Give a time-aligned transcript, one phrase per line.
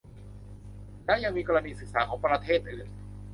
[1.05, 2.87] แล้วยังมีกรณีศึกษาของประเทศอื่น